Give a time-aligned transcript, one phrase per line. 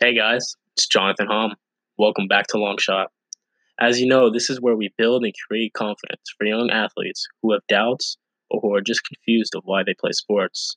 [0.00, 1.56] Hey guys, it's Jonathan Hom.
[1.98, 3.06] Welcome back to Longshot.
[3.80, 7.50] As you know, this is where we build and create confidence for young athletes who
[7.52, 8.16] have doubts
[8.48, 10.76] or who are just confused of why they play sports.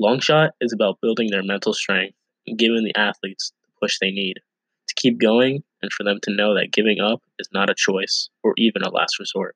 [0.00, 2.16] Longshot is about building their mental strength
[2.46, 4.36] and giving the athletes the push they need
[4.88, 8.30] to keep going and for them to know that giving up is not a choice
[8.42, 9.54] or even a last resort.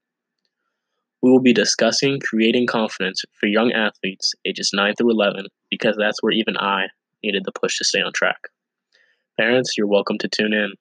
[1.22, 6.22] We will be discussing creating confidence for young athletes ages 9 through 11 because that's
[6.22, 6.88] where even I
[7.22, 8.50] needed the push to stay on track.
[9.38, 10.74] Parents, you're welcome to tune in.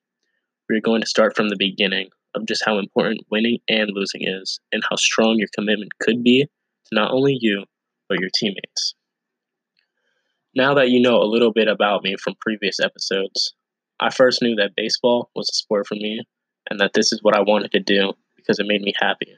[0.70, 4.60] We're going to start from the beginning of just how important winning and losing is
[4.70, 7.64] and how strong your commitment could be to not only you,
[8.08, 8.94] but your teammates.
[10.54, 13.54] Now that you know a little bit about me from previous episodes,
[13.98, 16.22] I first knew that baseball was a sport for me
[16.70, 19.34] and that this is what I wanted to do because it made me happy.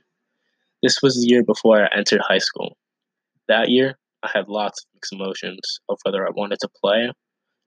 [0.83, 2.77] This was the year before I entered high school.
[3.49, 7.13] That year, I had lots of mixed emotions of whether I wanted to play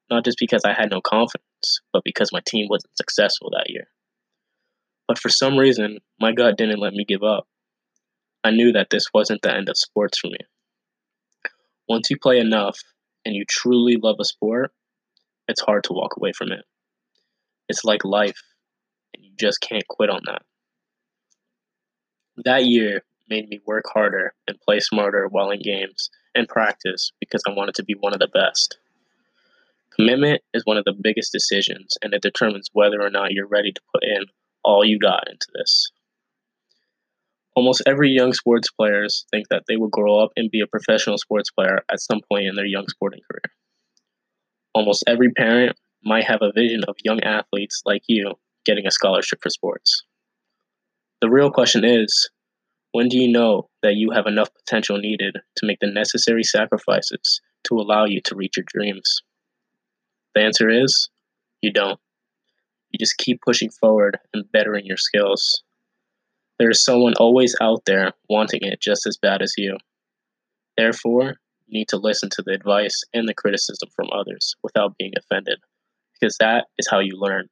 [0.10, 3.88] not just because I had no confidence, but because my team wasn't successful that year.
[5.08, 7.48] But for some reason, my gut didn't let me give up.
[8.44, 10.38] I knew that this wasn't the end of sports for me.
[11.88, 12.80] Once you play enough
[13.26, 14.72] and you truly love a sport,
[15.48, 16.64] it's hard to walk away from it.
[17.68, 18.42] It's like life,
[19.14, 20.44] and you just can't quit on that.
[22.46, 27.42] That year made me work harder and play smarter while in games and practice because
[27.48, 28.78] I wanted to be one of the best.
[30.00, 33.74] Commitment is one of the biggest decisions, and it determines whether or not you're ready
[33.74, 34.24] to put in
[34.64, 35.92] all you got into this.
[37.54, 41.18] Almost every young sports players think that they will grow up and be a professional
[41.18, 43.54] sports player at some point in their young sporting career.
[44.74, 49.40] Almost every parent might have a vision of young athletes like you getting a scholarship
[49.42, 50.04] for sports.
[51.20, 52.30] The real question is
[52.94, 57.42] when do you know that you have enough potential needed to make the necessary sacrifices
[57.66, 59.22] to allow you to reach your dreams?
[60.36, 61.10] The answer is
[61.62, 62.00] you don't.
[62.92, 65.64] You just keep pushing forward and bettering your skills.
[66.58, 69.78] There is someone always out there wanting it just as bad as you.
[70.76, 71.36] Therefore,
[71.68, 75.60] you need to listen to the advice and the criticism from others without being offended,
[76.14, 77.48] because that is how you learn.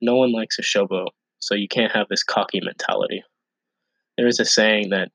[0.00, 1.08] No one likes a showboat,
[1.40, 3.24] so you can't have this cocky mentality.
[4.16, 5.10] There is a saying that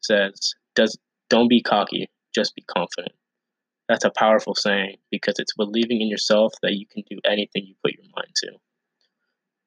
[0.00, 0.98] says, "Does
[1.28, 3.14] don't be cocky, just be confident."
[3.88, 7.74] That's a powerful saying because it's believing in yourself that you can do anything you
[7.84, 8.52] put your mind to.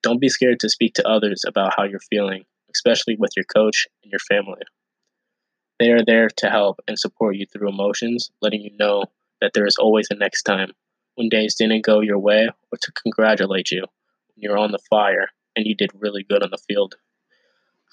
[0.03, 3.87] Don't be scared to speak to others about how you're feeling, especially with your coach
[4.03, 4.61] and your family.
[5.79, 9.05] They are there to help and support you through emotions, letting you know
[9.39, 10.71] that there is always a next time
[11.15, 15.29] when days didn't go your way or to congratulate you when you're on the fire
[15.55, 16.95] and you did really good on the field.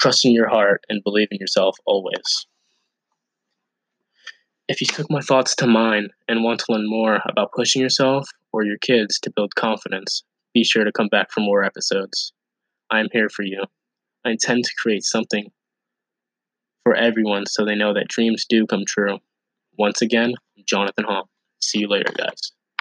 [0.00, 2.46] Trust in your heart and believe in yourself always.
[4.68, 8.28] If you took my thoughts to mind and want to learn more about pushing yourself
[8.52, 12.32] or your kids to build confidence, be sure to come back for more episodes.
[12.90, 13.62] I am here for you.
[14.24, 15.52] I intend to create something
[16.82, 19.18] for everyone so they know that dreams do come true.
[19.78, 21.28] Once again, I'm Jonathan Hall.
[21.60, 22.52] See you later, guys.